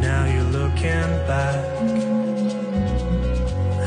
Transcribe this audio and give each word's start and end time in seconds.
Now 0.00 0.26
you're 0.26 0.50
looking 0.60 1.10
back. 1.30 1.54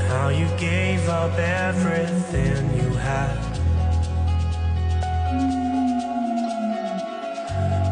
How 0.07 0.29
you 0.29 0.47
gave 0.57 1.09
up 1.09 1.37
everything 1.37 2.73
you 2.79 2.93
had. 2.93 3.35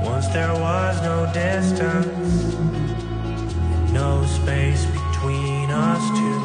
Once 0.03 0.27
there 0.27 0.53
was 0.53 1.01
no 1.01 1.29
distance, 1.33 2.55
no 3.91 4.25
space 4.25 4.85
between 4.85 5.69
us 5.71 6.03
two. 6.17 6.41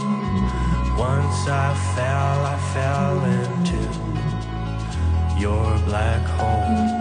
Once 0.98 1.48
I 1.48 1.74
fell, 1.94 2.38
I 2.54 2.58
fell 2.74 3.24
into 3.38 3.80
your 5.40 5.78
black 5.86 6.22
hole. 6.26 6.97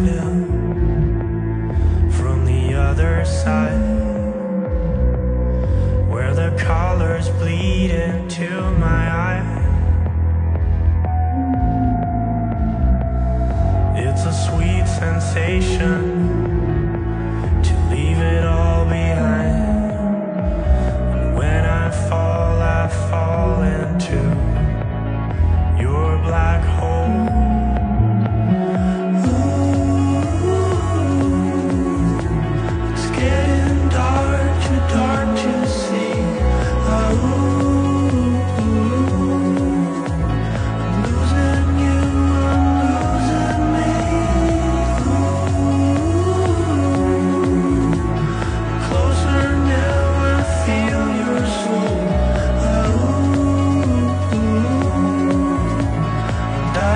now. 0.00 0.67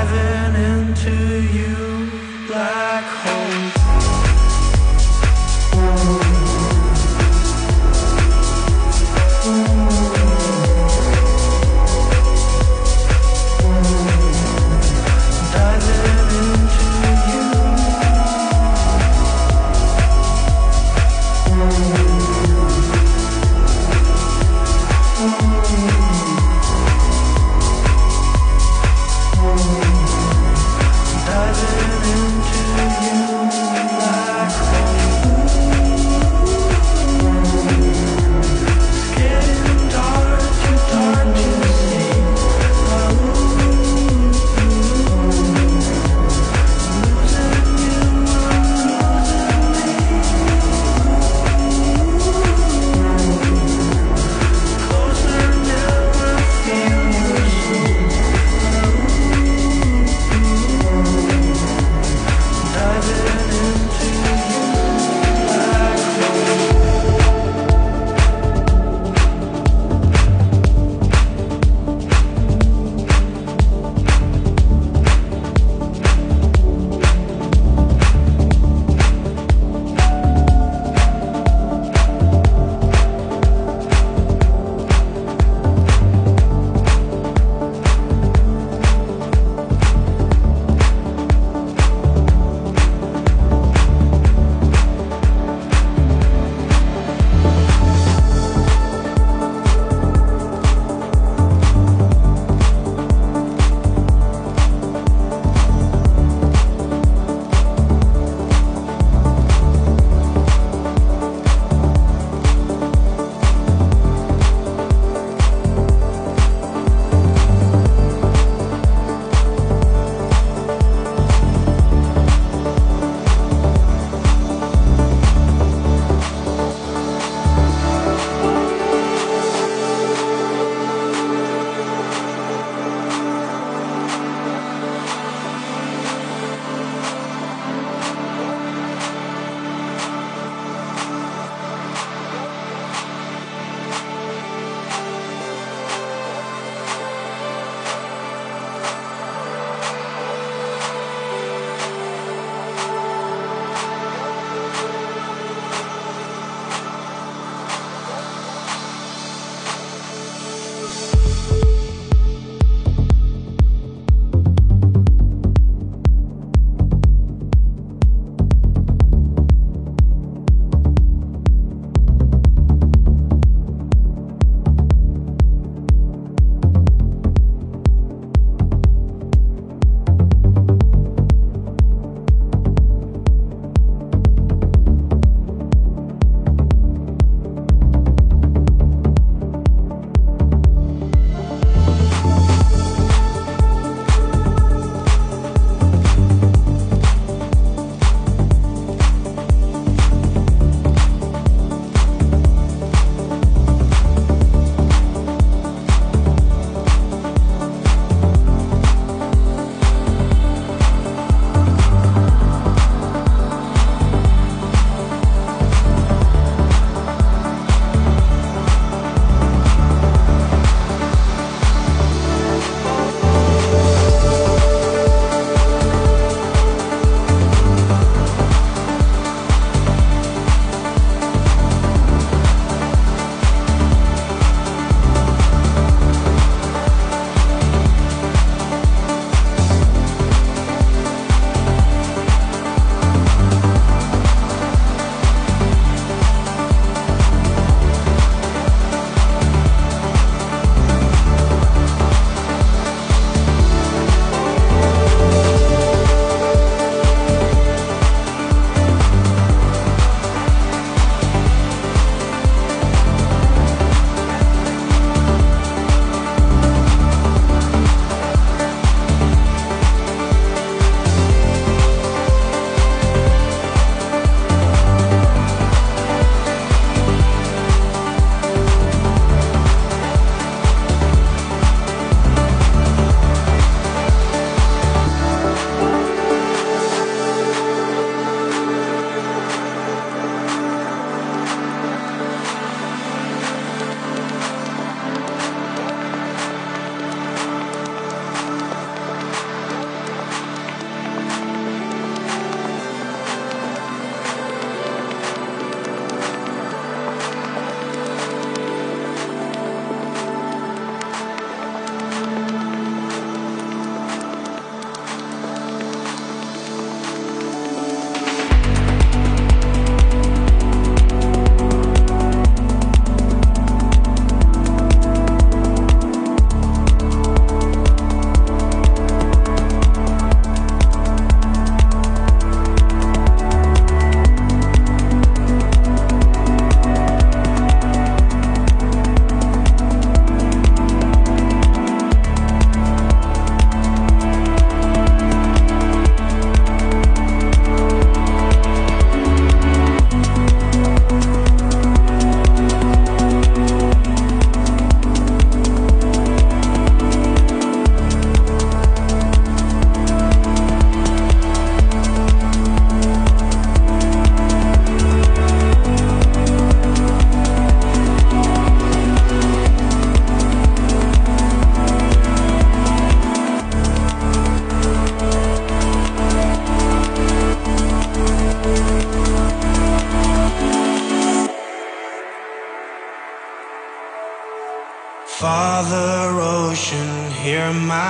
diving 0.05 0.63
into 0.63 1.43
you 1.55 2.11
black 2.49 3.05
hole. 3.05 3.72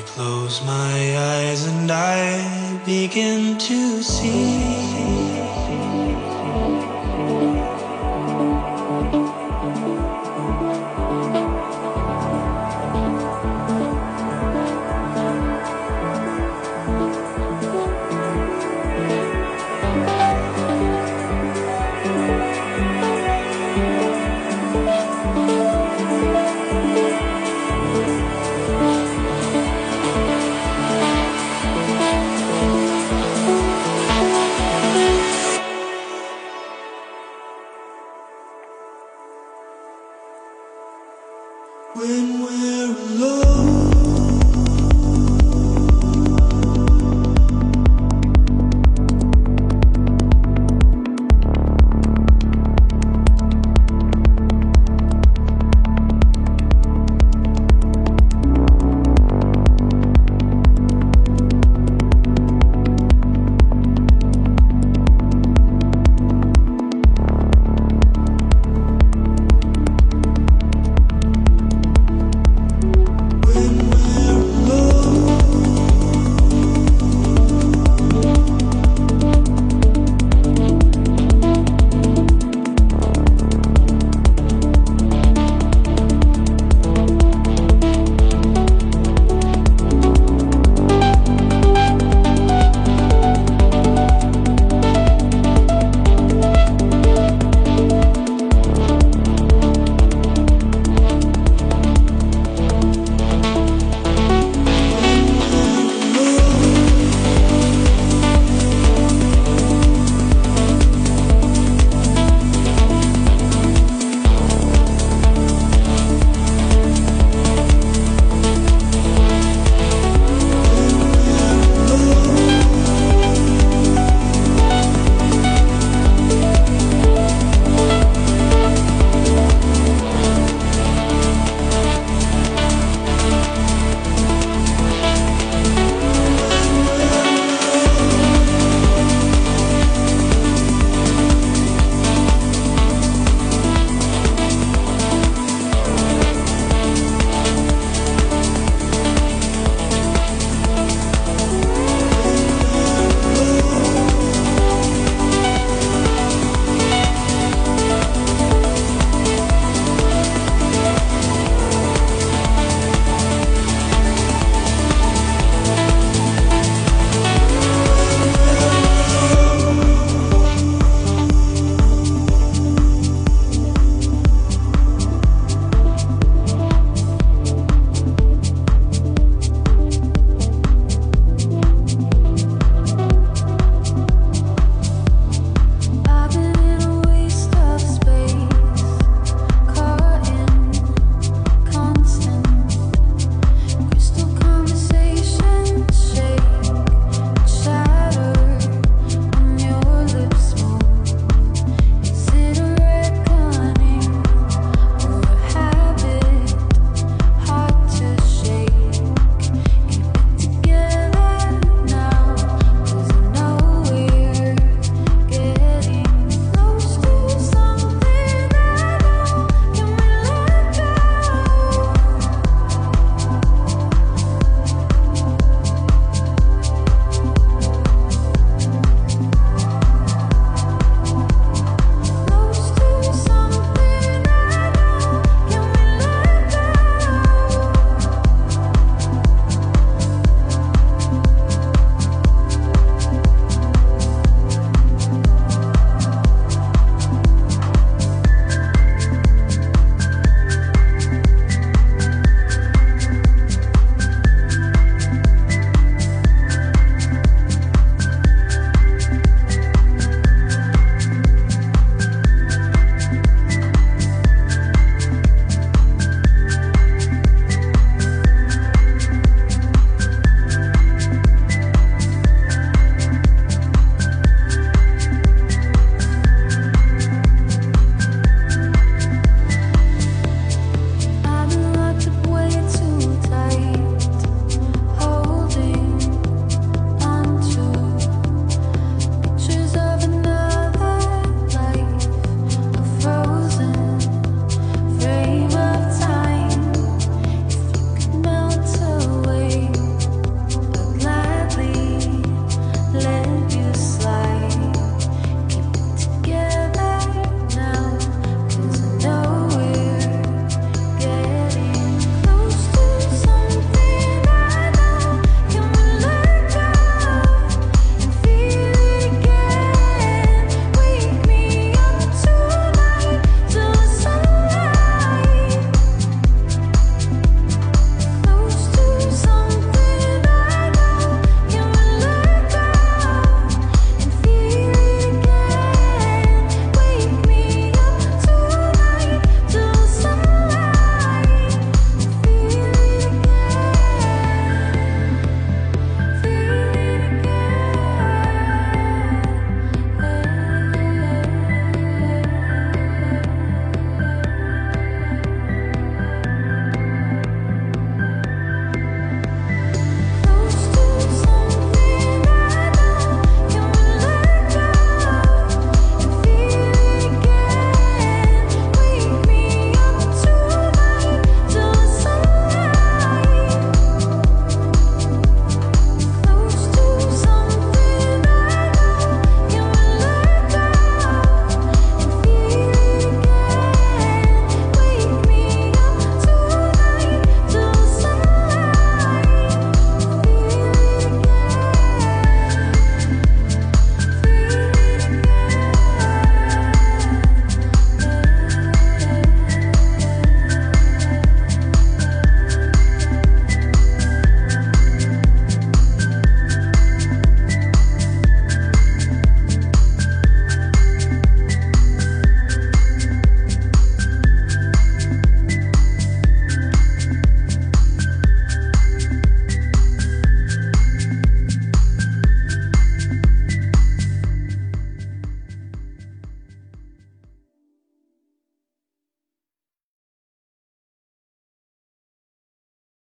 I 0.00 0.02
close 0.04 0.64
my 0.64 1.18
eyes 1.18 1.66
and 1.66 1.90
I 1.92 2.80
begin 2.86 3.58
to 3.58 4.02
see. 4.02 5.39